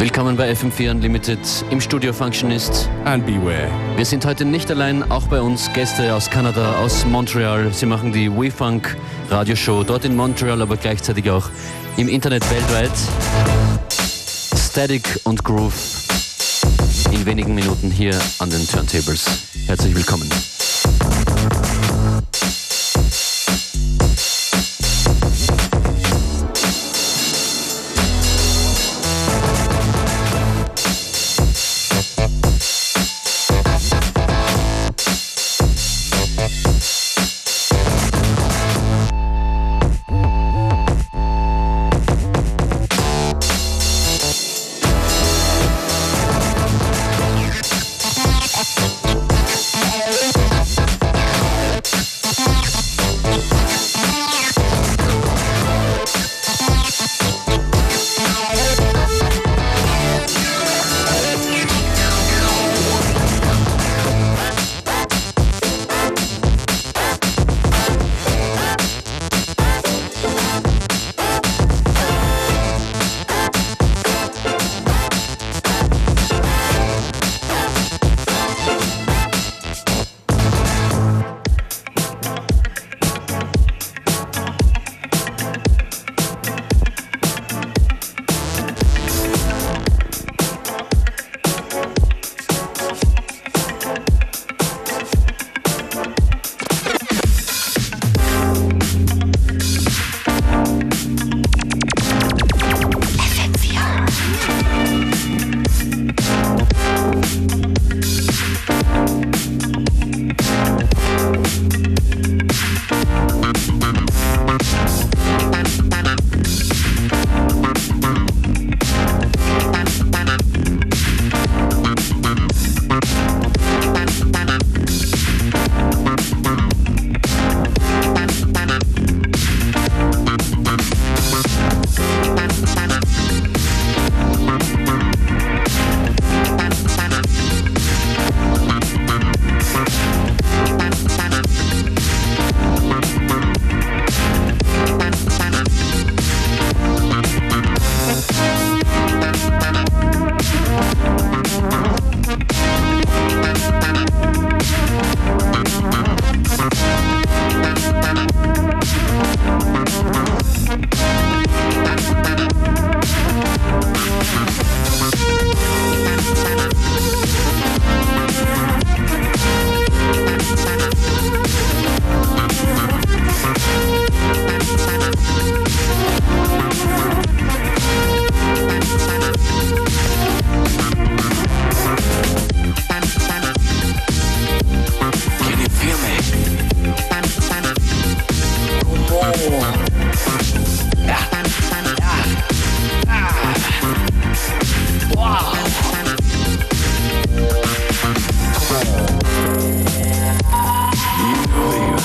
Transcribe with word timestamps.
Willkommen 0.00 0.34
bei 0.34 0.50
FM4 0.50 0.92
Unlimited 0.92 1.38
im 1.68 1.78
Studio 1.78 2.14
Functionist. 2.14 2.88
And 3.04 3.26
beware. 3.26 3.70
Wir 3.96 4.06
sind 4.06 4.24
heute 4.24 4.46
nicht 4.46 4.70
allein, 4.70 5.02
auch 5.10 5.26
bei 5.26 5.42
uns 5.42 5.70
Gäste 5.74 6.14
aus 6.14 6.30
Kanada, 6.30 6.78
aus 6.78 7.04
Montreal. 7.04 7.70
Sie 7.74 7.84
machen 7.84 8.10
die 8.10 8.32
WeFunk 8.32 8.96
Radioshow 9.28 9.84
dort 9.84 10.06
in 10.06 10.16
Montreal, 10.16 10.62
aber 10.62 10.78
gleichzeitig 10.78 11.30
auch 11.30 11.50
im 11.98 12.08
Internet 12.08 12.50
weltweit. 12.50 12.90
Static 14.56 15.20
und 15.24 15.44
Groove 15.44 16.08
in 17.12 17.26
wenigen 17.26 17.54
Minuten 17.54 17.90
hier 17.90 18.18
an 18.38 18.48
den 18.48 18.66
Turntables. 18.66 19.26
Herzlich 19.66 19.94
willkommen. 19.94 20.30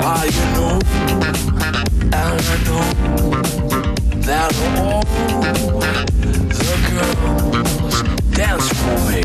I 0.00 0.24
you 0.36 0.46
know, 0.54 0.78
and 2.12 2.14
I 2.14 2.56
know 2.66 2.84
that 4.22 4.50
all 4.78 5.02
the 6.58 6.76
girls 6.90 8.02
dance 8.34 8.68
for 8.78 8.98
me 9.10 9.20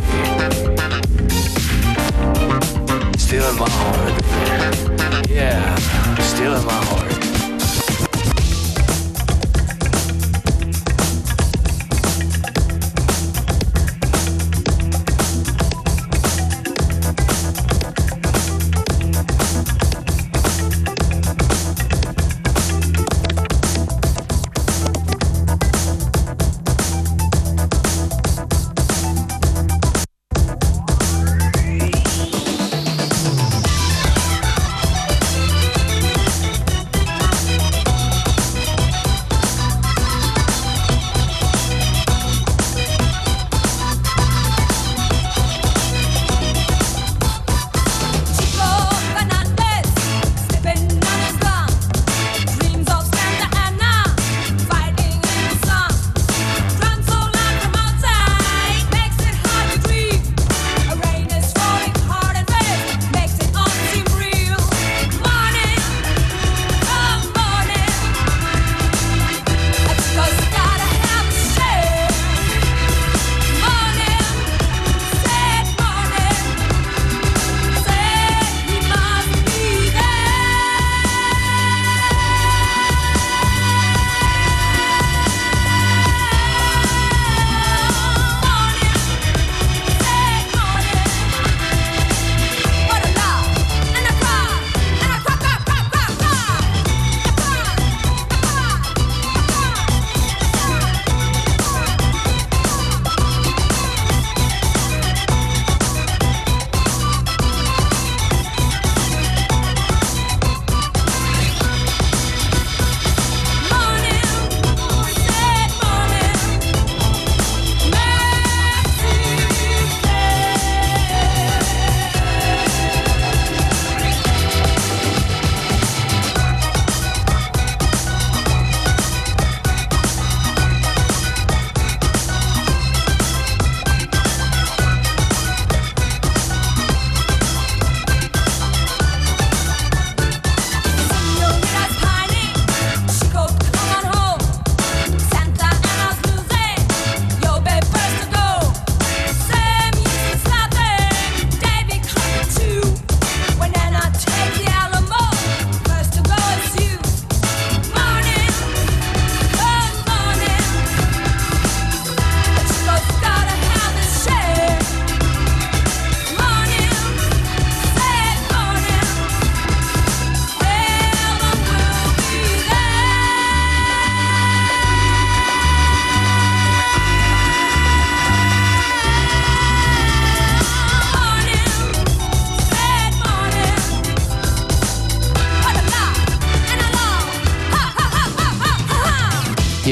still 3.17 3.49
in 3.49 3.55
my 3.57 3.69
heart. 3.69 5.29
Yeah, 5.29 5.75
still 6.19 6.53
in 6.55 6.65
my 6.65 6.73
heart. 6.73 7.22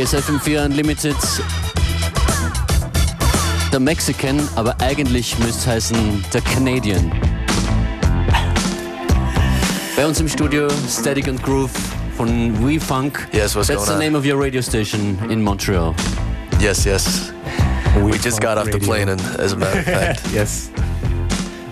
Hier 0.01 0.17
ist 0.17 0.27
FM4 0.27 0.65
Unlimited. 0.65 1.15
Der 3.71 3.79
Mexican, 3.79 4.41
aber 4.55 4.75
eigentlich 4.81 5.37
müsste 5.37 5.59
es 5.59 5.67
heißen 5.67 6.25
der 6.33 6.41
Canadian. 6.41 7.11
Bei 9.95 10.03
uns 10.03 10.19
im 10.19 10.27
Studio 10.27 10.69
Static 10.89 11.27
and 11.27 11.43
Groove 11.43 11.69
von 12.17 12.67
WeFunk. 12.67 13.27
Yes, 13.31 13.55
what's 13.55 13.67
That's 13.67 13.85
going 13.85 13.89
the 13.89 13.93
on? 13.93 13.99
name 13.99 14.17
of 14.17 14.25
your 14.25 14.41
radio 14.41 14.61
station 14.61 15.19
in 15.29 15.39
Montreal. 15.39 15.93
Yes, 16.59 16.83
yes. 16.83 17.31
We 18.01 18.17
just 18.17 18.41
got 18.41 18.57
off 18.57 18.71
the 18.71 18.79
plane, 18.79 19.07
and 19.07 19.21
as 19.37 19.53
a 19.53 19.55
matter 19.55 19.81
of 19.81 19.85
fact, 19.99 20.21
yes. 20.33 20.71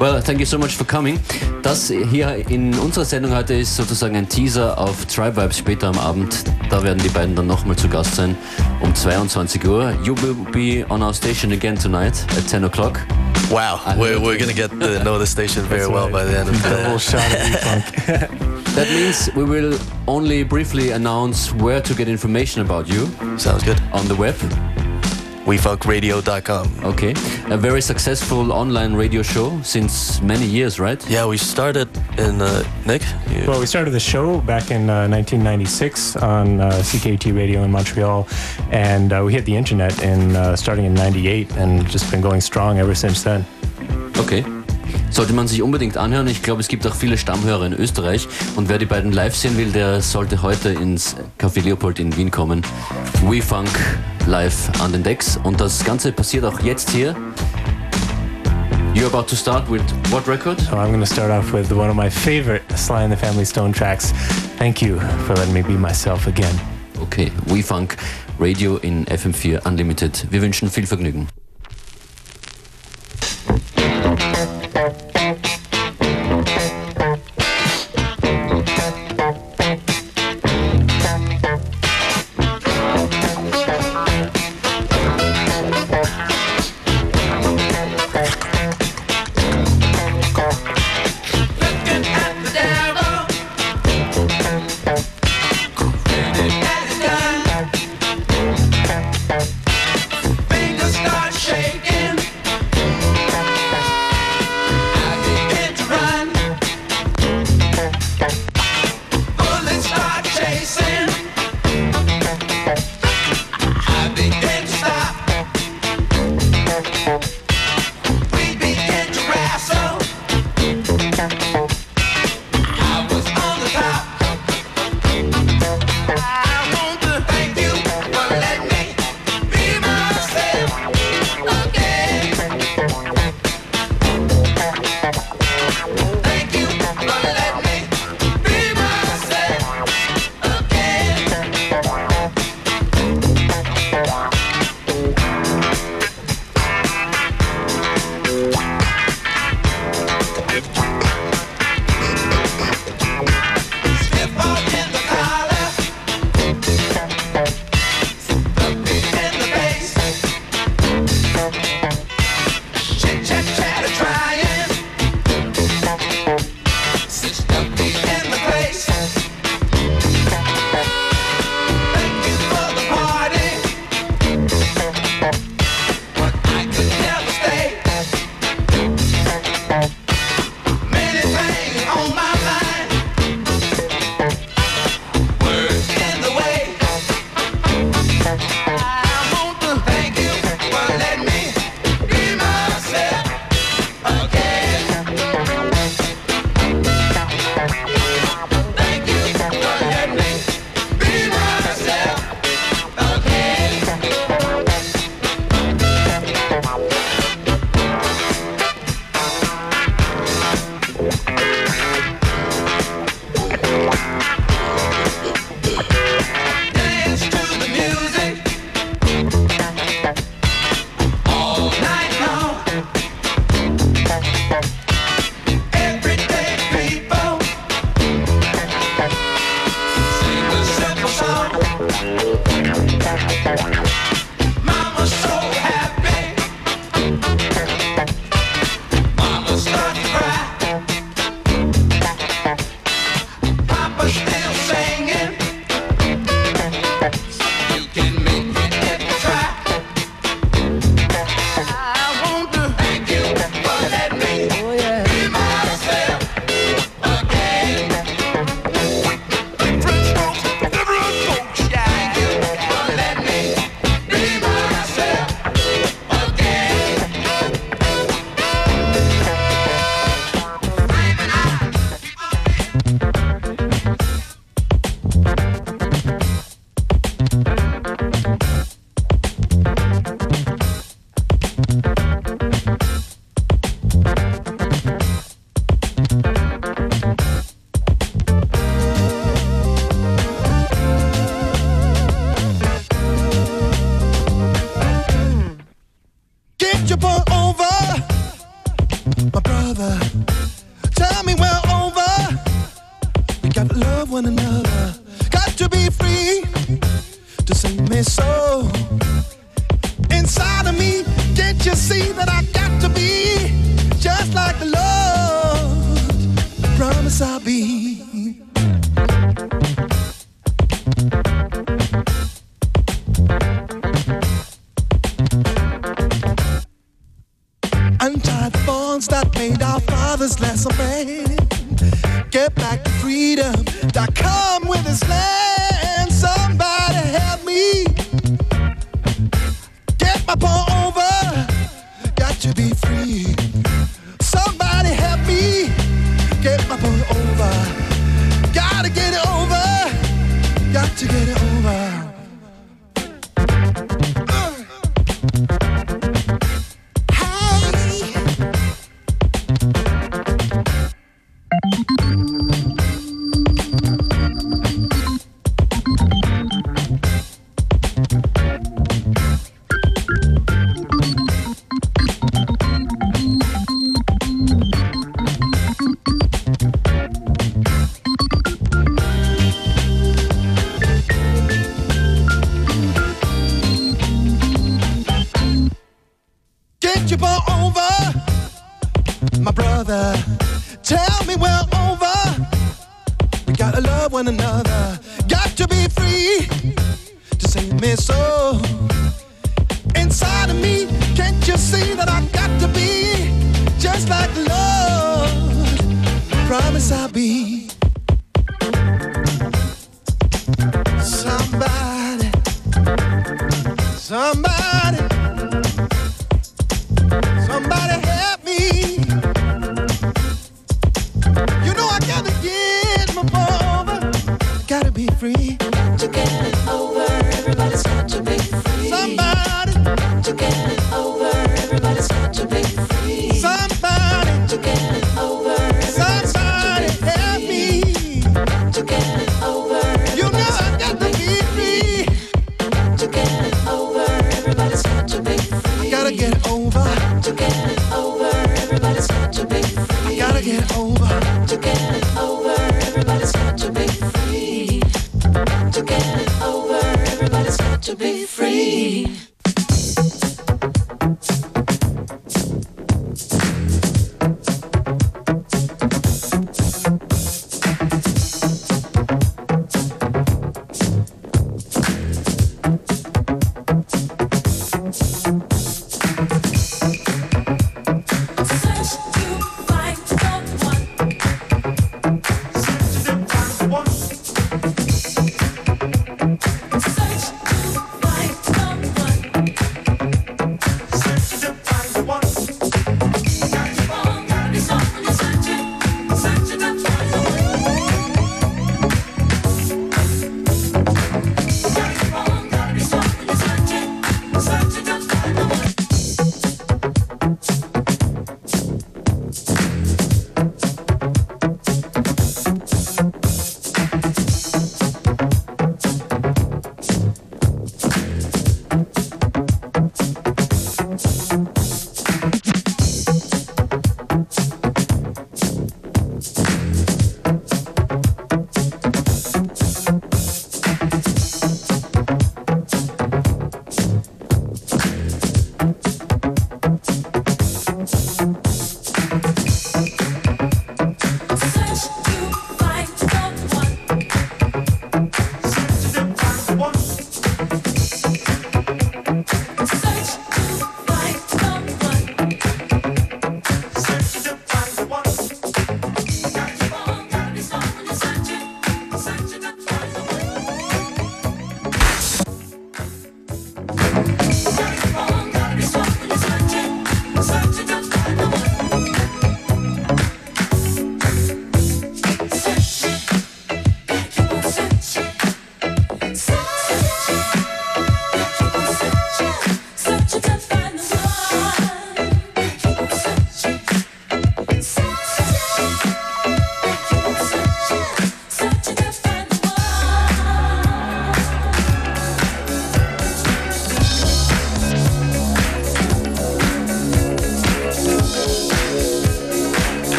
Well, 0.00 0.20
thank 0.20 0.40
you 0.40 0.46
so 0.46 0.58
much 0.58 0.74
for 0.74 0.82
coming. 0.82 1.20
Das 1.66 1.88
hier 1.88 2.48
in 2.48 2.78
unserer 2.78 3.04
Sendung 3.04 3.34
heute 3.34 3.54
ist 3.54 3.74
sozusagen 3.74 4.14
ein 4.14 4.28
Teaser 4.28 4.78
auf 4.78 5.04
Tribe 5.06 5.42
Vibes 5.42 5.58
später 5.58 5.88
am 5.88 5.98
Abend. 5.98 6.44
Da 6.70 6.80
werden 6.84 7.02
die 7.02 7.08
beiden 7.08 7.34
dann 7.34 7.48
nochmal 7.48 7.74
zu 7.74 7.88
Gast 7.88 8.14
sein 8.14 8.36
um 8.82 8.94
22 8.94 9.66
Uhr. 9.66 9.92
You 10.04 10.14
will 10.22 10.36
be 10.52 10.86
on 10.88 11.02
our 11.02 11.12
station 11.12 11.50
again 11.50 11.76
tonight 11.76 12.24
at 12.38 12.46
10 12.48 12.62
o'clock. 12.62 13.00
wow, 13.50 13.80
we're, 13.98 14.20
we're 14.20 14.38
gonna 14.38 14.52
get 14.52 14.70
to 14.70 15.02
know 15.02 15.18
the 15.18 15.26
station 15.26 15.64
very 15.64 15.80
That's 15.80 15.90
well 15.90 16.04
right. 16.04 16.12
by 16.12 16.24
the 16.24 16.38
end 16.38 16.48
of 16.48 16.62
the 16.62 16.70
Double 16.70 16.98
shot 16.98 17.32
of. 17.32 18.74
That 18.76 18.88
means 18.90 19.28
we 19.34 19.42
will 19.42 19.76
only 20.06 20.44
briefly 20.44 20.92
announce 20.92 21.52
where 21.52 21.80
to 21.80 21.94
get 21.94 22.06
information 22.06 22.62
about 22.62 22.86
you 22.86 23.08
Sounds 23.38 23.64
good. 23.64 23.80
on 23.92 24.06
the 24.06 24.14
web. 24.14 24.36
WeFunkRadio.com. 25.46 26.84
Okay. 26.84 27.14
A 27.54 27.56
very 27.56 27.80
successful 27.80 28.52
online 28.52 28.94
radio 28.94 29.22
show 29.22 29.60
since 29.62 30.20
many 30.20 30.44
years, 30.44 30.80
right? 30.80 31.00
Yeah, 31.08 31.24
we 31.26 31.36
started 31.36 31.88
in 32.18 32.42
uh, 32.42 32.64
Nick. 32.84 33.02
You, 33.30 33.44
well, 33.46 33.60
we 33.60 33.66
started 33.66 33.92
the 33.92 34.00
show 34.00 34.40
back 34.40 34.72
in 34.72 34.90
uh, 34.90 35.06
1996 35.08 36.16
on 36.16 36.60
uh, 36.60 36.72
CKUT 36.82 37.36
Radio 37.36 37.62
in 37.62 37.70
Montreal, 37.70 38.26
and 38.72 39.12
uh, 39.12 39.22
we 39.24 39.32
hit 39.34 39.44
the 39.44 39.54
internet 39.54 40.02
in 40.02 40.34
uh, 40.34 40.56
starting 40.56 40.84
in 40.84 40.94
'98, 40.94 41.52
and 41.52 41.86
just 41.88 42.10
been 42.10 42.20
going 42.20 42.40
strong 42.40 42.80
ever 42.80 42.94
since 42.94 43.22
then. 43.22 43.46
Okay. 44.16 44.55
Sollte 45.10 45.32
man 45.32 45.48
sich 45.48 45.62
unbedingt 45.62 45.96
anhören. 45.96 46.26
Ich 46.26 46.42
glaube, 46.42 46.60
es 46.60 46.68
gibt 46.68 46.86
auch 46.86 46.94
viele 46.94 47.16
Stammhörer 47.16 47.66
in 47.66 47.72
Österreich. 47.72 48.28
Und 48.56 48.68
wer 48.68 48.78
die 48.78 48.86
beiden 48.86 49.12
live 49.12 49.34
sehen 49.34 49.56
will, 49.56 49.72
der 49.72 50.02
sollte 50.02 50.42
heute 50.42 50.70
ins 50.70 51.16
Café 51.38 51.62
Leopold 51.62 51.98
in 51.98 52.16
Wien 52.16 52.30
kommen. 52.30 52.62
WeFunk 53.22 53.68
live 54.26 54.70
an 54.80 54.92
den 54.92 55.02
Decks. 55.02 55.38
Und 55.42 55.60
das 55.60 55.84
Ganze 55.84 56.12
passiert 56.12 56.44
auch 56.44 56.60
jetzt 56.60 56.90
hier. 56.90 57.14
You're 58.94 59.06
about 59.06 59.28
to 59.28 59.36
start 59.36 59.70
with 59.70 59.82
what 60.10 60.26
record? 60.26 60.58
So 60.58 60.76
I'm 60.76 60.88
going 60.88 61.00
to 61.00 61.06
start 61.06 61.30
off 61.30 61.52
with 61.52 61.70
one 61.70 61.90
of 61.90 61.96
my 61.96 62.08
favorite 62.08 62.62
Sly 62.76 63.02
and 63.04 63.12
the 63.12 63.16
Family 63.16 63.44
Stone 63.44 63.72
tracks. 63.72 64.12
Thank 64.58 64.80
you 64.80 64.98
for 65.26 65.36
letting 65.36 65.52
me 65.52 65.62
be 65.62 65.74
myself 65.74 66.26
again. 66.26 66.58
Okay, 67.02 67.30
WeFunk 67.46 67.96
Radio 68.38 68.76
in 68.78 69.04
FM4 69.04 69.66
Unlimited. 69.66 70.26
Wir 70.30 70.40
wünschen 70.40 70.70
viel 70.70 70.86
Vergnügen. 70.86 71.28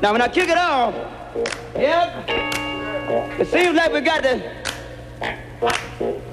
Now, 0.00 0.12
when 0.12 0.22
I 0.22 0.28
kick 0.28 0.48
it 0.48 0.56
off, 0.56 0.94
yep, 1.74 2.24
it 3.40 3.48
seems 3.48 3.76
like 3.76 3.92
we 3.92 4.00
got 4.00 4.22
to 4.22 4.40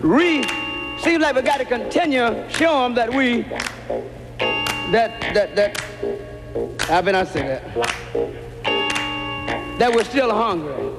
re, 0.02 0.44
seems 1.00 1.24
like 1.24 1.36
we 1.36 1.42
got 1.42 1.58
to 1.58 1.66
continue 1.66 2.48
show 2.50 2.84
them 2.84 2.94
that 2.94 3.12
we, 3.12 3.42
that, 4.92 5.20
that, 5.34 5.56
that, 5.56 5.82
how 6.82 7.02
can 7.02 7.16
I 7.16 7.24
say 7.24 7.42
that? 7.42 7.74
That 9.80 9.92
we're 9.96 10.04
still 10.04 10.32
hungry. 10.32 10.95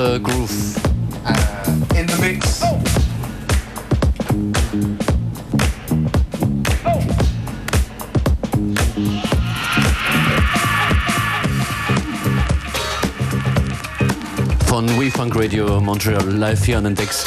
Professor 0.00 0.18
Groove. 0.18 0.76
in 1.94 2.06
the 2.06 2.16
mix. 2.22 2.60
von 14.66 14.86
We 14.96 15.10
Funk 15.10 15.34
Radio 15.34 15.80
Montreal 15.80 16.22
live 16.22 16.64
here 16.64 16.78
on 16.78 16.84
den 16.84 16.94
Decks. 16.94 17.26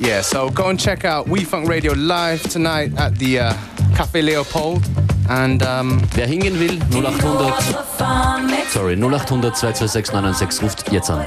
Yeah, 0.00 0.22
so 0.22 0.50
go 0.50 0.70
and 0.70 0.80
check 0.80 1.04
out 1.04 1.28
We 1.28 1.44
Funk 1.44 1.68
Radio 1.68 1.92
live 1.92 2.42
tonight 2.50 2.98
at 2.98 3.16
the 3.16 3.38
uh, 3.38 3.52
Café 3.94 4.24
Leopold. 4.24 4.82
And 5.28 5.62
um, 5.62 6.02
Wer 6.16 6.26
hingehen 6.26 6.58
will, 6.58 6.78
0800, 6.92 8.61
sorry, 8.72 8.94
0800 8.96 9.54
226 9.54 10.12
996 10.12 10.62
ruft 10.62 10.92
jetzt 10.92 11.10
an. 11.10 11.24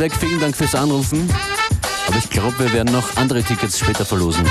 hinweg. 0.00 0.18
Vielen 0.18 0.40
Dank 0.40 0.56
fürs 0.56 0.74
Anrufen. 0.74 1.28
Aber 2.06 2.16
ich 2.16 2.30
glaube, 2.30 2.58
wir 2.58 2.72
werden 2.72 2.92
noch 2.92 3.16
andere 3.16 3.42
Tickets 3.42 3.78
später 3.78 4.04
verlosen. 4.04 4.44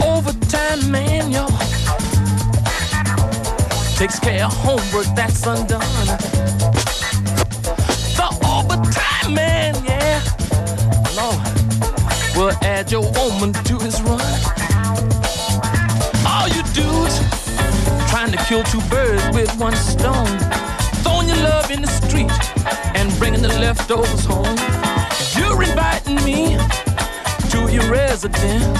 Overtime 0.00 0.90
man. 0.90 1.34
Takes 3.96 4.20
care 4.20 4.46
of 4.46 4.64
homework 4.64 5.06
that's 5.14 5.46
undone. 5.46 6.25
kill 18.46 18.62
two 18.62 18.80
birds 18.88 19.24
with 19.34 19.50
one 19.58 19.74
stone. 19.74 20.38
Throwing 21.02 21.26
your 21.26 21.38
love 21.38 21.68
in 21.72 21.82
the 21.82 21.88
street 21.88 22.30
and 22.94 23.10
bringing 23.18 23.42
the 23.42 23.48
leftovers 23.48 24.24
home. 24.24 24.56
You're 25.34 25.60
inviting 25.64 26.14
me 26.22 26.56
to 27.50 27.72
your 27.72 27.90
residence. 27.90 28.78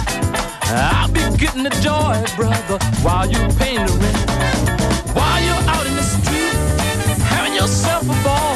I'll 0.70 1.10
be 1.10 1.20
getting 1.36 1.64
the 1.64 1.74
joy, 1.82 2.14
brother, 2.36 2.78
while 3.02 3.28
you're 3.28 3.50
paying 3.58 3.84
the 3.84 3.92
rent. 4.02 5.16
While 5.16 5.42
you're 5.42 5.64
out 5.74 5.86
in 5.86 5.96
the 5.96 6.06
street, 6.14 6.54
having 7.26 7.54
yourself 7.54 8.04
a 8.04 8.16
ball, 8.22 8.54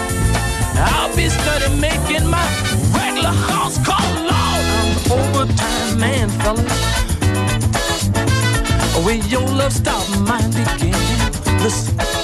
I'll 0.79 1.15
be 1.17 1.29
studying, 1.29 1.81
making 1.81 2.31
my 2.31 2.47
regular 2.95 3.35
house 3.51 3.79
call 3.85 4.07
Lord, 4.31 4.65
I'm 4.79 5.13
overtime 5.19 5.99
man, 5.99 6.29
fellas 6.39 7.10
way 9.11 9.21
your 9.29 9.43
love 9.43 9.73
stop 9.73 10.07
mine 10.21 10.51
begin? 10.51 10.93
Listen. 11.63 12.20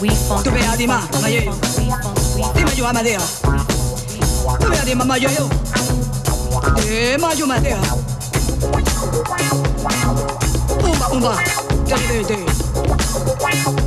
Tu 0.00 0.50
vea 0.50 0.76
di 0.76 0.86
ma, 0.86 1.06
ma 1.20 1.28
yo. 1.28 1.54
Dima 2.54 2.72
yo 2.72 2.86
amadea. 2.86 3.20
Tu 4.58 4.68
vea 4.68 4.82
di 4.82 4.94
ma 4.94 5.04
ma 5.04 5.16
yo 5.16 5.28
yo. 5.28 5.48
Dima 6.76 7.34
yo 7.34 7.44
amadea. 7.44 7.80
Umba 10.82 11.06
umba. 11.12 11.36
Day 11.84 12.24
day. 12.24 13.79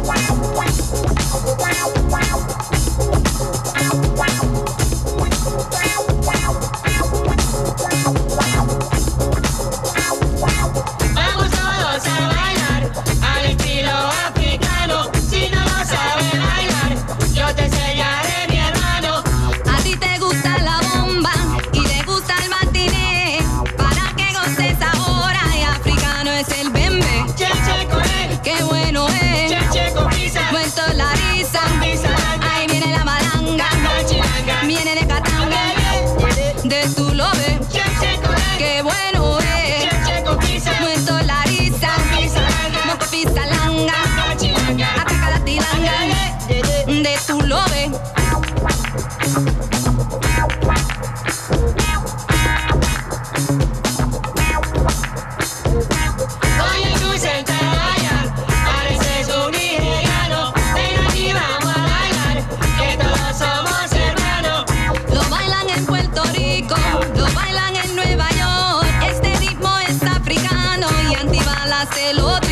más 71.85 71.89
te 71.89 72.13
lo 72.13 72.42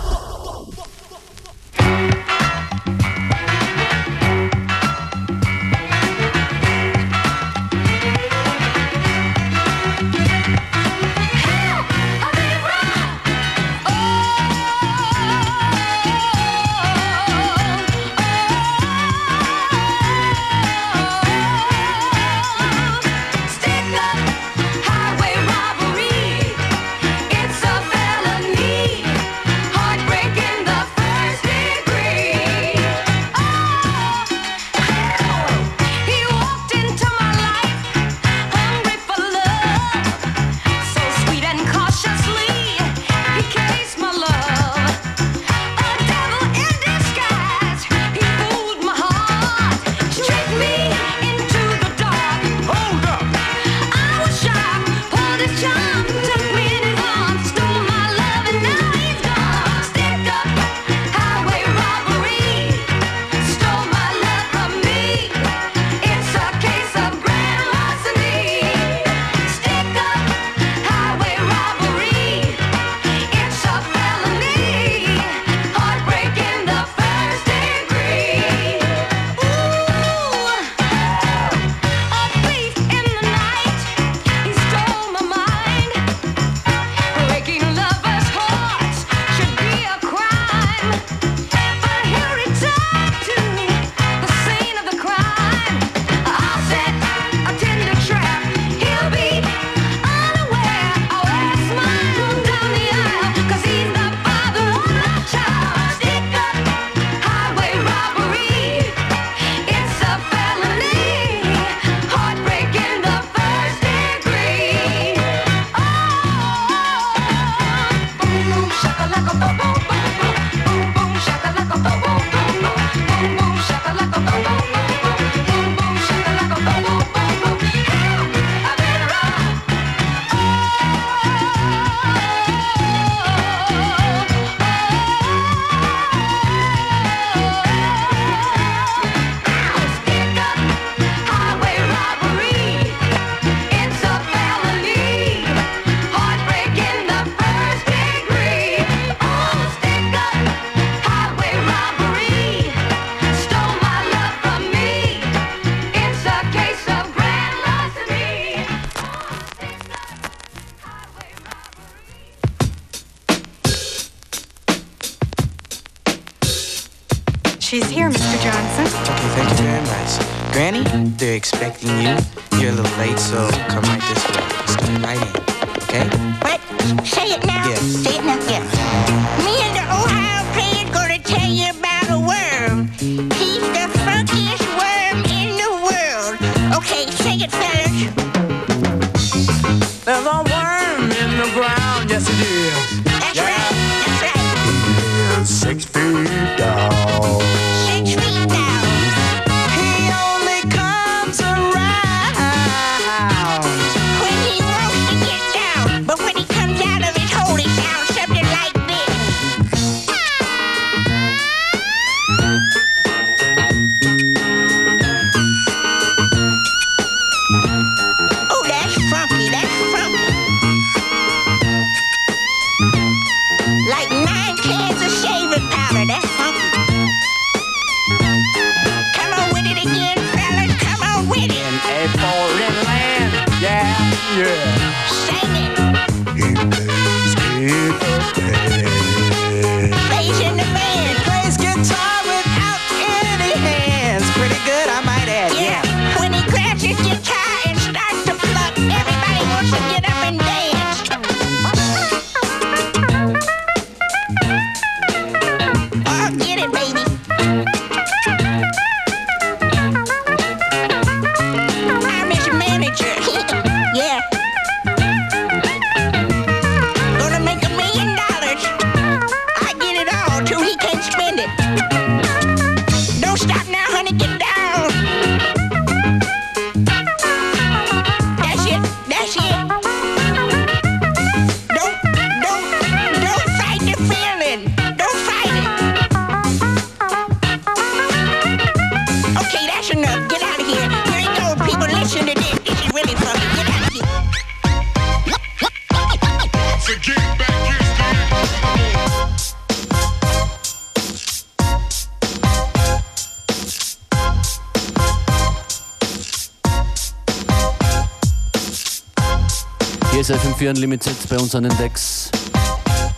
DSFM4 310.20 310.68
Unlimited 310.68 311.16
bei 311.30 311.38
uns 311.38 311.54
an 311.54 311.62
den 311.62 311.74
Decks. 311.78 312.30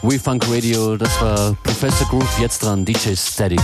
WeFunk 0.03 0.47
Radio, 0.49 0.97
das 0.97 1.21
war 1.21 1.57
Professor 1.65 2.07
Groove, 2.07 2.39
jetzt 2.39 2.63
dran, 2.63 2.85
DJ 2.85 3.17
Static. 3.17 3.59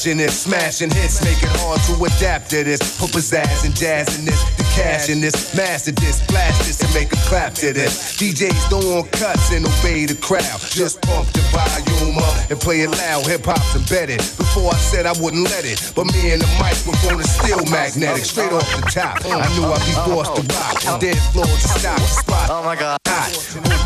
Fashion 0.00 0.20
and 0.20 0.30
smashing 0.30 0.90
hits. 0.90 1.22
Make 1.22 1.42
it 1.42 1.50
hard 1.60 1.80
to 1.84 2.04
adapt 2.04 2.50
to 2.50 2.64
this. 2.64 2.80
Put 2.98 3.10
pizzazz 3.10 3.64
and 3.66 3.76
jazz 3.76 4.18
in 4.18 4.24
this. 4.24 4.40
The 4.56 4.64
cash 4.74 5.10
in 5.10 5.20
this. 5.20 5.54
Master 5.54 5.92
this. 5.92 6.26
Blast 6.26 6.64
this 6.66 6.80
and 6.82 6.92
make 6.94 7.12
a 7.12 7.20
clap 7.28 7.52
to 7.54 7.72
this. 7.72 8.16
DJs 8.16 8.70
don't 8.70 8.86
want 8.86 9.12
cuts 9.12 9.52
and 9.52 9.66
obey 9.66 10.06
the 10.06 10.14
crowd. 10.14 10.60
Just 10.70 11.02
pump 11.02 11.28
the 11.32 11.40
up 11.58 11.69
and 12.50 12.60
play 12.60 12.82
it 12.82 12.90
loud. 12.90 13.26
Hip 13.26 13.46
hop's 13.46 13.74
embedded. 13.78 14.18
Before 14.36 14.74
I 14.74 14.76
said 14.76 15.06
I 15.06 15.14
wouldn't 15.22 15.46
let 15.46 15.64
it. 15.64 15.78
But 15.94 16.10
me 16.12 16.34
and 16.34 16.42
the 16.42 16.50
microphone 16.58 17.22
is 17.22 17.30
still 17.30 17.62
magnetic. 17.70 18.26
Straight 18.26 18.52
off 18.52 18.66
the 18.74 18.82
top. 18.90 19.22
I 19.24 19.46
knew 19.54 19.64
I'd 19.70 19.80
be 19.86 19.94
forced 20.04 20.34
to 20.36 20.42
rock. 20.50 21.00
Dead 21.00 21.16
floor 21.30 21.46
to 21.46 21.68
stop 21.78 21.96
the 21.96 22.10
spot. 22.10 22.50
Oh 22.50 22.62
my 22.66 22.74
god. 22.74 22.98
Hot. 23.06 23.30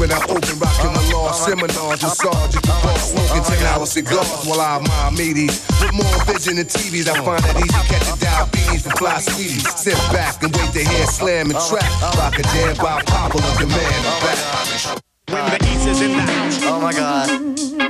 When 0.01 0.11
I 0.11 0.19
open, 0.27 0.57
rocking 0.59 0.93
the 0.97 1.05
law 1.15 1.31
oh 1.31 1.45
seminars 1.47 2.03
with 2.03 2.17
Sergeant 2.17 2.65
Paul, 2.65 2.97
smoking 2.97 3.45
10 3.45 3.67
hour 3.69 3.87
cigars 3.87 4.45
while 4.49 4.61
I 4.61 4.81
admire 4.81 5.12
meaties. 5.12 5.61
With 5.79 5.93
more 5.93 6.19
vision 6.25 6.57
than 6.57 6.67
TVs, 6.67 7.07
I 7.07 7.21
find 7.23 7.45
it 7.45 7.57
easy 7.62 7.83
catching 7.87 8.19
diabetes 8.19 8.83
from 8.83 8.97
fly 8.97 9.21
sweeties. 9.21 9.69
Sit 9.77 9.97
back 10.11 10.43
and 10.43 10.51
wait 10.57 10.73
to 10.73 10.83
hear 10.83 11.07
slam 11.07 11.51
and 11.53 11.61
trap. 11.69 11.87
Rock 12.17 12.39
a 12.39 12.43
jam 12.43 12.77
by 12.77 13.03
popular 13.05 13.53
demand. 13.61 14.03
Oh 14.09 14.21
back. 14.25 15.14
When 15.35 15.51
the 15.51 15.66
East 15.66 15.87
is 15.89 16.01
in 16.01 16.12
the 16.12 16.22
house. 16.22 16.61
Oh 16.62 16.80
my 16.80 16.93
God. 16.93 17.28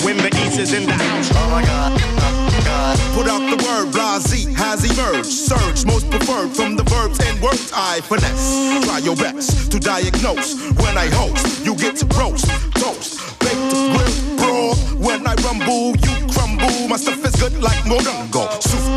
When 0.03 0.17
the 0.17 0.31
East 0.43 0.59
is 0.59 0.73
in 0.73 0.87
the 0.87 0.95
house. 0.95 1.31
Oh 1.35 1.51
my 1.51 1.63
God. 1.63 1.93
Put 3.13 3.29
out 3.29 3.45
the 3.51 3.63
word, 3.63 3.93
Blahzay 3.93 4.55
has 4.55 4.83
emerged. 4.91 5.27
Surge, 5.27 5.85
most 5.85 6.11
preferred 6.11 6.57
from 6.57 6.77
the 6.77 6.85
verbs 6.85 7.21
and 7.21 7.39
words 7.43 7.71
I 7.75 8.01
finesse. 8.01 8.83
Try 8.87 8.99
your 9.01 9.17
best 9.17 9.71
to 9.73 9.79
diagnose. 9.79 10.57
When 10.81 10.97
I 10.97 11.09
host, 11.13 11.67
you 11.67 11.77
get 11.77 11.97
to 11.97 12.07
roast, 12.17 12.49
toast, 12.81 13.21
baked, 13.41 13.77
grill, 13.93 14.37
brawl. 14.39 14.75
When 14.97 15.27
I 15.27 15.35
rumble, 15.45 15.95
you 16.01 16.33
crumble. 16.33 16.89
My 16.89 16.97
stuff 16.97 17.23
is 17.27 17.37
good 17.37 17.63
like 17.63 17.85
Morongo. 17.85 18.49
Soup. 18.63 18.94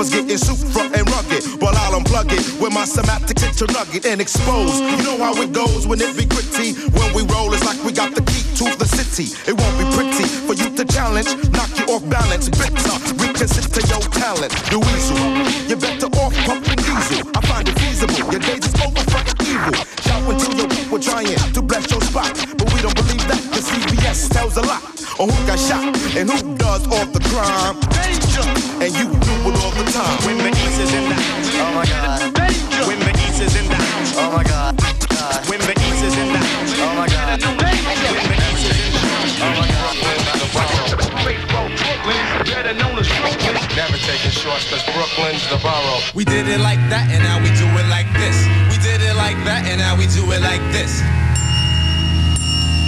Rappers 0.00 0.16
getting 0.16 0.38
super 0.38 0.80
and 0.80 1.04
rugged. 1.12 1.44
While 1.60 1.76
I'll 1.76 2.00
unplug 2.00 2.32
it 2.32 2.40
with 2.60 2.72
my 2.72 2.86
semantics 2.86 3.42
into 3.44 3.70
nugget 3.72 4.06
and 4.06 4.20
expose. 4.20 4.80
You 4.80 4.96
know 5.04 5.18
how 5.18 5.34
it 5.42 5.52
goes 5.52 5.86
when 5.86 6.00
it 6.00 6.16
be 6.16 6.24
gritty. 6.24 6.72
When 6.96 7.12
we 7.12 7.22
roll, 7.28 7.52
it's 7.52 7.64
like 7.66 7.76
we 7.84 7.92
got 7.92 8.14
the 8.14 8.22
key 8.24 8.40
to 8.64 8.72
the 8.80 8.88
city. 8.88 9.28
It 9.44 9.52
won't 9.52 9.76
be 9.76 9.84
pretty 9.92 10.24
for 10.24 10.54
you 10.54 10.72
to 10.76 10.84
challenge. 10.88 11.28
Knock 11.52 11.68
you 11.76 11.84
off 11.92 12.08
balance. 12.08 12.48
Bitter. 12.48 12.96
Reconsider 13.20 13.84
your 13.92 14.00
talent. 14.16 14.52
You 14.72 14.80
weasel. 14.80 15.20
You're 15.68 15.76
better 15.76 16.08
off 16.16 16.32
pumping 16.48 16.80
diesel. 16.80 17.28
I 17.36 17.40
find 17.44 17.68
it 17.68 17.76
feasible. 17.76 18.32
Your 18.32 18.40
days 18.40 18.64
is 18.64 18.76
over 18.80 19.04
fucking 19.12 19.52
evil. 19.52 19.84
Shout 20.00 20.24
until 20.24 20.54
your 20.64 20.68
people 20.72 20.98
trying 20.98 21.36
to 21.36 21.60
bless 21.60 21.90
your 21.92 22.00
spot. 22.00 22.32
But 22.56 22.72
we 22.72 22.80
don't 22.80 22.96
believe 22.96 23.26
that. 23.28 23.42
The 23.52 23.60
CBS 23.60 24.32
tells 24.32 24.56
a 24.56 24.64
lot. 24.64 24.80
Or 25.20 25.28
who 25.28 25.36
got 25.44 25.60
shot 25.60 25.84
and 26.16 26.30
who 26.30 26.56
does 26.56 26.88
all 26.88 27.04
the 27.04 27.20
crime. 27.28 27.76
Danger. 28.00 28.69
And 30.00 30.08
you 30.08 30.32
do 30.32 30.32
it 30.32 30.32
all 30.32 30.32
the 30.32 30.32
time. 30.32 30.32
When 30.32 30.38
the 30.38 30.50
East 30.56 30.80
is 30.80 30.94
in 30.94 31.04
the 31.04 31.14
house. 31.14 31.50
Oh 31.60 31.72
my 31.76 31.84
God. 31.84 32.32
Danger. 32.32 32.84
When 32.88 33.00
the 33.00 33.12
East 33.20 33.42
is 33.42 33.56
in 33.56 33.68
the 33.68 33.76
house. 33.76 34.16
Oh 34.16 34.32
my 34.32 34.44
God. 34.44 34.80
When 35.44 35.60
the 35.60 35.76
East 35.76 36.04
is 36.04 36.16
in 36.16 36.32
the 36.32 36.40
house. 36.40 36.72
Oh 36.80 36.94
my 36.96 37.06
God. 37.06 37.36
When 37.36 37.68
the 37.68 38.40
East 38.48 38.64
is 38.64 38.80
in 38.80 38.92
the 38.96 39.02
house. 39.04 39.36
Oh 39.44 39.60
my 39.60 39.68
God. 39.68 39.80
Never 43.76 43.98
taking 43.98 44.30
shorts 44.32 44.68
cause 44.70 44.82
Brooklyn's 44.96 45.44
the 45.48 45.60
borough. 45.60 46.00
We 46.14 46.24
did 46.24 46.48
it 46.48 46.60
like 46.60 46.80
that 46.88 47.08
and 47.12 47.22
now 47.22 47.38
we 47.38 47.52
do 47.60 47.68
it 47.76 47.88
like 47.92 48.08
this. 48.16 48.36
We 48.72 48.80
did 48.80 49.00
it 49.04 49.14
like 49.16 49.36
that 49.44 49.68
and 49.68 49.80
now 49.80 49.96
we 49.96 50.06
do 50.08 50.24
it 50.32 50.40
like 50.40 50.64
this. 50.72 51.00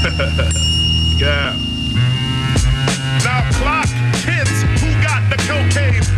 yeah. 1.20 1.52
Now 3.22 3.44
clock 3.52 3.91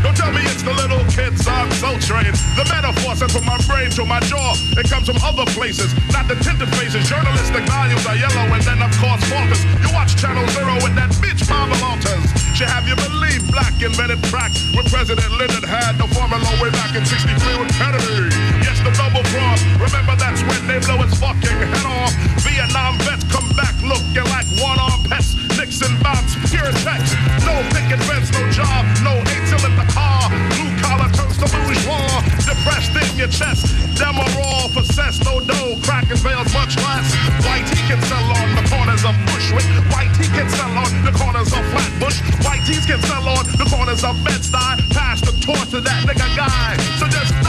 Don't 0.04 0.12
tell 0.12 0.28
me 0.36 0.44
it's 0.44 0.60
the 0.60 0.76
little 0.76 1.00
kids 1.08 1.48
I'm 1.48 1.72
so 1.80 1.96
trained. 1.96 2.36
The 2.60 2.68
metaphor 2.68 3.16
sent 3.16 3.32
from 3.32 3.48
my 3.48 3.56
brain 3.64 3.88
to 3.96 4.04
my 4.04 4.20
jaw. 4.28 4.52
It 4.76 4.84
comes 4.92 5.08
from 5.08 5.16
other 5.24 5.48
places, 5.56 5.96
not 6.12 6.28
the 6.28 6.36
tinted 6.44 6.68
faces. 6.76 7.08
Journalistic 7.08 7.64
values 7.64 8.04
are 8.04 8.12
yellow 8.12 8.44
and 8.52 8.60
then 8.68 8.84
of 8.84 8.92
course 9.00 9.24
falters. 9.32 9.64
You 9.80 9.88
watch 9.96 10.12
Channel 10.20 10.44
Zero 10.52 10.76
with 10.84 10.92
that 11.00 11.08
bitch 11.24 11.48
Mama 11.48 11.72
Walters. 11.80 12.20
She 12.52 12.68
have 12.68 12.84
you 12.84 12.94
believe 13.00 13.48
black 13.48 13.80
invented 13.80 14.20
crack 14.28 14.52
when 14.76 14.84
President 14.92 15.26
Lyndon 15.40 15.64
had 15.64 15.96
the 15.96 16.04
formula 16.12 16.52
way 16.60 16.68
back 16.76 16.92
in 16.92 17.02
63 17.08 17.64
with 17.64 17.72
Kennedy. 17.80 18.28
Yes, 18.60 18.84
the 18.84 18.92
double 19.00 19.24
cross. 19.32 19.64
Remember 19.80 20.14
that's 20.20 20.44
when 20.44 20.62
they 20.68 20.84
blow 20.84 21.00
his 21.00 21.16
fucking 21.16 21.48
head 21.48 21.86
off. 21.88 22.12
Vietnam 22.44 23.00
vets 23.08 23.24
come 23.32 23.48
back 23.56 23.72
looking 23.80 24.28
like 24.28 24.44
one-armed 24.60 25.08
pets. 25.08 25.32
Nixon 25.56 25.96
bombs, 26.04 26.36
pure 26.52 26.70
text. 26.84 27.16
No 27.48 27.56
picket 27.72 27.98
fence, 28.04 28.30
no 28.36 28.42
job, 28.52 28.84
no 29.02 29.16
ATIL 29.18 29.64
in 29.64 29.74
the 29.80 29.86
car. 29.94 30.28
Blue 30.50 30.70
collar 30.82 31.10
turns 31.14 31.38
to 31.38 31.46
bourgeois. 31.48 32.20
Depressed 32.42 32.94
in 32.98 33.16
your 33.16 33.30
chest. 33.30 33.70
All 34.04 34.68
possessed, 34.68 35.24
no 35.24 35.40
dough. 35.40 35.76
Crack 35.82 36.10
and 36.10 36.18
veils 36.18 36.52
much 36.52 36.76
less. 36.76 37.06
White 37.46 37.68
he 37.70 37.80
can 37.88 38.00
sell 38.02 38.24
on 38.36 38.48
the 38.54 38.64
corners 38.68 39.04
of 39.04 39.14
Bushwick. 39.26 39.66
White 39.92 40.14
he 40.16 40.26
can 40.28 40.48
sell 40.50 40.70
on 40.70 40.90
the 41.04 41.12
corners 41.12 41.52
of 41.52 41.62
Flatbush. 41.72 42.20
White 42.44 42.64
tees 42.66 42.86
can 42.86 43.00
sell 43.02 43.26
on 43.28 43.44
the 43.58 43.66
corners 43.70 44.04
of 44.04 44.16
Bed-Stuy. 44.24 44.90
Pass 44.90 45.20
the 45.20 45.32
torch 45.40 45.70
to 45.70 45.80
that 45.80 46.06
nigga 46.06 46.28
guy. 46.36 46.76
So 46.98 47.06
just 47.08 47.43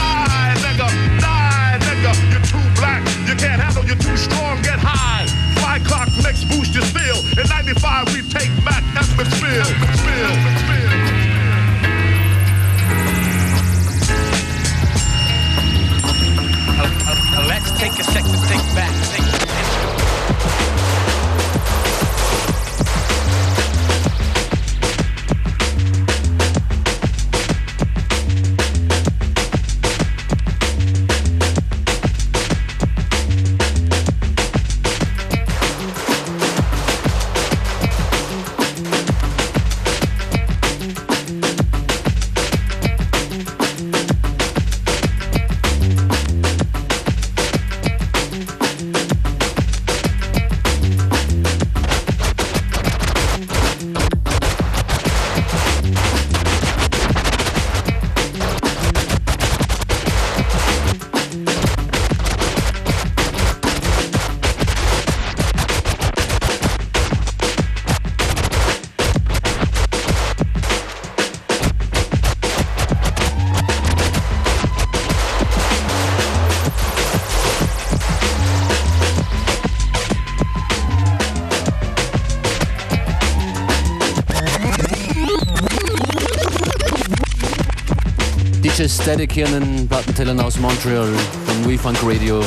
DJ 89.16 89.22
Static 89.22 89.32
hier 89.32 89.46
an 89.46 89.52
den 89.52 89.88
Plattentellern 89.88 90.40
aus 90.40 90.58
Montreal 90.58 91.08
von 91.46 91.70
We 91.70 91.78
Funk 91.78 91.96
Radio. 92.02 92.42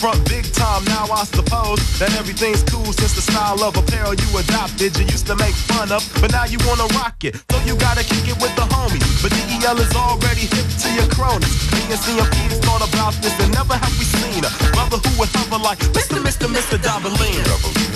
front 0.00 0.24
big 0.32 0.48
time, 0.56 0.82
now 0.88 1.04
I 1.12 1.28
suppose 1.28 1.76
that 2.00 2.08
everything's 2.16 2.64
cool 2.64 2.88
since 2.88 3.12
the 3.12 3.20
style 3.20 3.60
of 3.60 3.76
apparel 3.76 4.16
you 4.16 4.28
adopted 4.32 4.96
you 4.96 5.04
used 5.04 5.26
to 5.28 5.36
make 5.36 5.52
fun 5.68 5.92
of, 5.92 6.00
but 6.24 6.32
now 6.32 6.48
you 6.48 6.56
wanna 6.64 6.88
rock 6.96 7.20
it, 7.20 7.36
so 7.52 7.60
you 7.68 7.76
gotta 7.76 8.00
kick 8.00 8.24
it 8.24 8.38
with 8.40 8.54
the 8.56 8.64
homies. 8.72 9.04
But 9.20 9.36
DEL 9.36 9.76
is 9.76 9.92
already 9.92 10.48
hip 10.48 10.64
to 10.64 10.88
your 10.96 11.08
cronies. 11.12 11.52
Me 11.76 11.84
and 11.92 12.00
CMP's 12.00 12.56
thought 12.64 12.80
about 12.80 13.12
this, 13.20 13.36
and 13.44 13.52
never 13.52 13.76
have 13.76 13.92
we 14.00 14.08
seen 14.08 14.40
a 14.40 14.50
brother 14.72 14.96
who 15.04 15.12
would 15.20 15.28
hover 15.36 15.60
like 15.60 15.78
Mr. 15.92 16.16
Mr. 16.16 16.48
Mr. 16.48 16.48
Mr. 16.48 16.48
Mr. 16.48 16.76
Dobalina. 16.80 17.89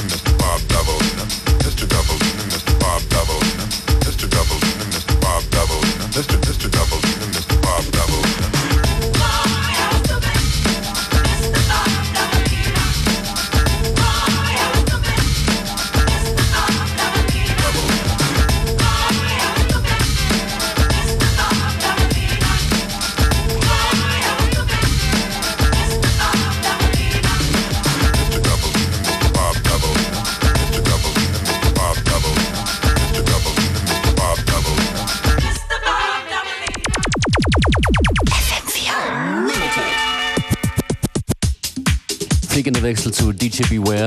Wechsel 42.84 43.14
zu 43.14 43.32
DJ 43.32 43.62
Beware. 43.62 44.04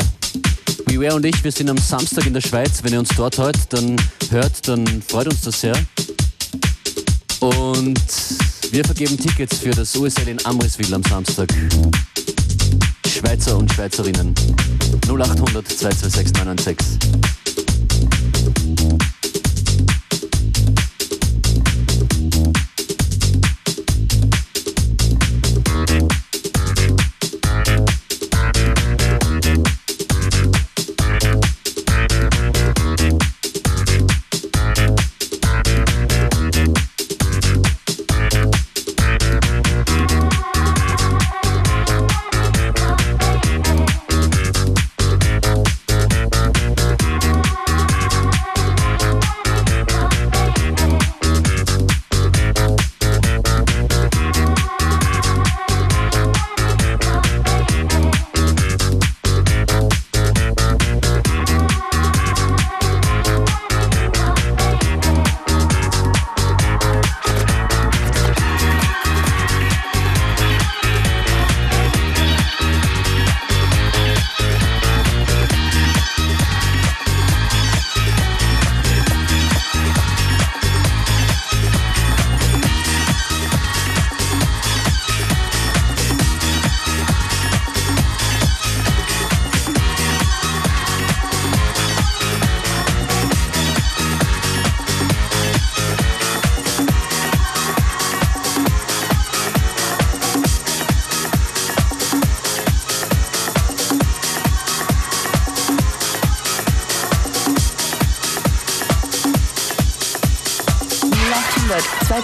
Beware 0.86 1.16
und 1.16 1.26
ich, 1.26 1.44
wir 1.44 1.52
sind 1.52 1.68
am 1.68 1.80
Samstag 1.80 2.28
in 2.28 2.34
der 2.34 2.42
Schweiz. 2.42 2.84
Wenn 2.84 2.94
ihr 2.94 3.00
uns 3.00 3.10
dort 3.18 3.40
hört, 3.40 3.58
dann 3.74 4.00
hört, 4.30 4.68
dann 4.68 5.02
freut 5.02 5.28
uns 5.28 5.42
das 5.42 5.62
sehr. 5.62 5.74
Und 7.40 8.00
wir 8.70 8.86
vergeben 8.86 9.18
Tickets 9.18 9.58
für 9.58 9.72
das 9.72 9.96
USL 9.96 10.28
in 10.28 10.46
Amriswil 10.46 10.94
am 10.94 11.02
Samstag. 11.02 11.50
Schweizer 13.08 13.58
und 13.58 13.74
Schweizerinnen 13.74 14.36
0800 15.08 15.68
226 15.68 16.34
996. 16.36 17.37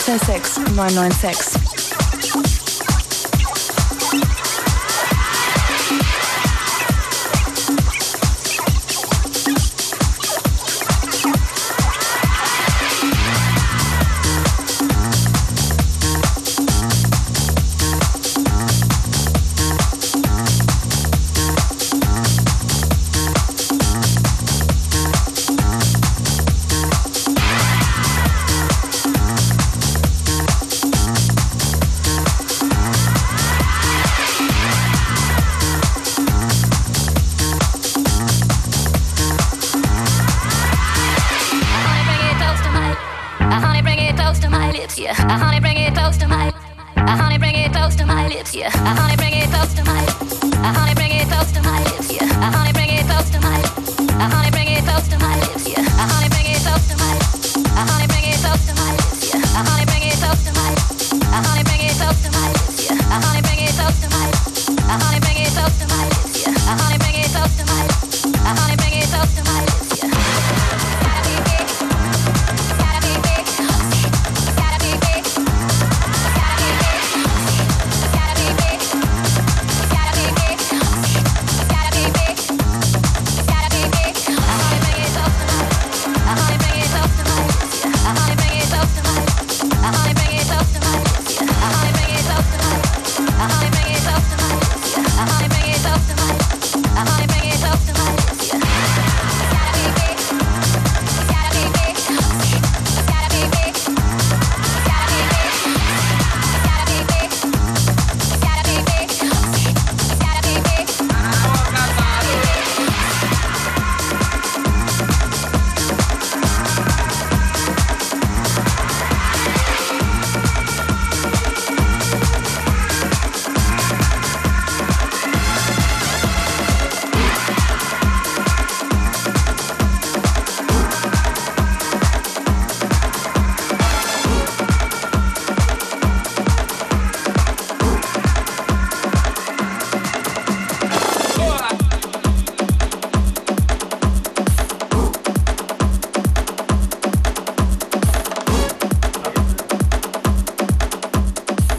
206 0.06 0.60
996. 0.76 1.53
to 48.04 48.14
my 48.14 48.28
lips, 48.28 48.56
yeah. 48.56 48.70
I 48.74 49.02
only 49.02 49.16
bring 49.16 49.34
it 49.34 49.50
close 49.50 49.74
to 49.76 49.84
my 49.86 50.02
lips. 50.02 50.13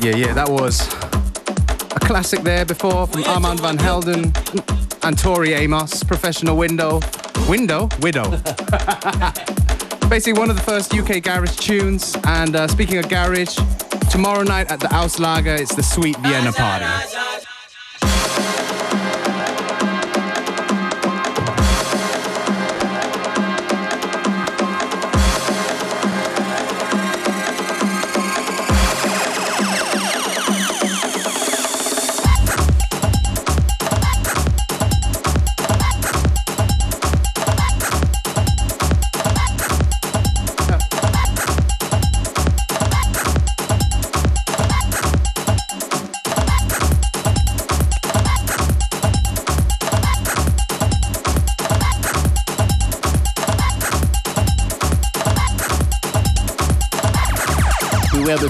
Yeah, 0.05 0.17
yeah, 0.17 0.35
that 0.35 0.51
was 0.51 0.87
a 1.97 1.99
classic 1.99 2.41
there 2.41 2.67
before 2.67 3.07
from 3.07 3.25
Armand 3.25 3.61
Van 3.61 3.79
Helden 3.79 4.35
and 5.03 5.19
Tori 5.19 5.55
Amos, 5.55 6.03
Professional 6.03 6.59
Window. 6.59 7.01
Window? 7.49 7.89
Widow. 8.03 8.31
Basically, 10.11 10.39
one 10.39 10.51
of 10.51 10.57
the 10.57 10.63
first 10.63 10.93
UK 10.93 11.23
garage 11.23 11.57
tunes. 11.57 12.15
And 12.25 12.55
uh, 12.55 12.69
speaking 12.69 12.99
of 12.99 13.09
garage, 13.09 13.57
tomorrow 14.11 14.43
night 14.43 14.71
at 14.71 14.79
the 14.79 14.89
Auslager, 14.89 15.59
it's 15.59 15.75
the 15.75 15.83
Sweet 15.83 16.19
Vienna 16.19 16.53
Party. 16.53 16.85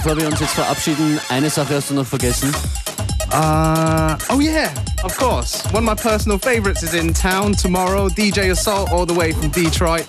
Bevor 0.05 0.20
wir 0.20 0.28
uns 0.28 0.38
jetzt 0.38 0.52
verabschieden, 0.52 1.18
eine 1.30 1.48
Sache 1.48 1.76
hast 1.76 1.88
du 1.88 1.94
noch 1.94 2.07
vergessen. 2.07 2.55
Uh, 3.32 4.14
oh 4.28 4.38
yeah, 4.38 4.68
of 5.02 5.16
course. 5.16 5.64
One 5.72 5.78
of 5.78 5.84
my 5.84 5.94
personal 5.94 6.38
favorites 6.38 6.82
is 6.82 6.92
in 6.92 7.14
town 7.14 7.55
tomorrow. 7.55 8.09
DJ 8.11 8.50
Assault 8.50 8.92
all 8.92 9.07
the 9.07 9.14
way 9.14 9.32
from 9.32 9.48
Detroit. 9.50 10.05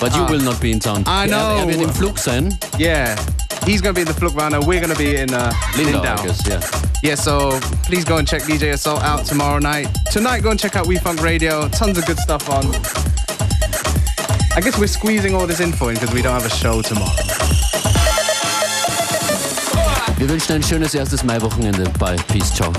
But 0.00 0.14
you 0.16 0.22
Ah. 0.22 0.30
will 0.30 0.40
not 0.40 0.58
be 0.62 0.70
in 0.72 0.80
town. 0.80 1.04
I 1.06 1.26
know. 1.26 1.58
Er, 1.58 1.60
er 1.60 1.66
wird 1.68 1.80
im 1.82 1.92
Flug 1.92 2.18
sein. 2.18 2.58
Yeah, 2.78 3.14
he's 3.66 3.82
gonna 3.82 3.92
be 3.92 4.00
in 4.00 4.06
the 4.06 4.14
Flugwana. 4.14 4.64
We're 4.66 4.80
gonna 4.80 4.96
be 4.96 5.14
in 5.16 5.32
uh, 5.34 5.52
Lindau, 5.76 6.00
Lindau. 6.00 6.22
Guess, 6.24 6.46
yeah. 6.48 6.60
Yeah, 7.02 7.14
so 7.16 7.60
please 7.84 8.04
go 8.06 8.16
and 8.16 8.26
check 8.26 8.42
DJ 8.44 8.72
Assault 8.72 9.02
out 9.02 9.26
tomorrow 9.26 9.58
night. 9.58 9.88
Tonight, 10.10 10.42
go 10.42 10.50
and 10.50 10.58
check 10.58 10.74
out 10.74 10.86
We 10.86 10.96
Funk 10.96 11.22
Radio. 11.22 11.68
Tons 11.68 11.98
of 11.98 12.06
good 12.06 12.18
stuff 12.18 12.48
on. 12.48 12.64
I 14.56 14.60
guess 14.62 14.78
we're 14.78 14.86
squeezing 14.88 15.34
all 15.34 15.46
this 15.46 15.60
info 15.60 15.88
in 15.88 15.94
because 15.96 16.14
we 16.14 16.22
don't 16.22 16.32
have 16.32 16.46
a 16.46 16.50
show 16.56 16.80
tomorrow. 16.80 17.31
Wir 20.22 20.28
wünschen 20.28 20.52
ein 20.52 20.62
schönes 20.62 20.94
erstes 20.94 21.24
Maiwochenende. 21.24 21.82
Bye. 21.98 22.14
Peace. 22.28 22.54
Ciao. 22.54 22.72